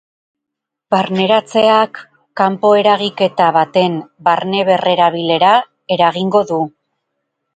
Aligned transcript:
Barneratzeak 0.93 1.99
kanpo-eragiketa 2.41 3.49
baten 3.59 3.99
barne-berrerabilera 4.29 5.51
eragingo 5.97 6.45
du. 6.53 6.61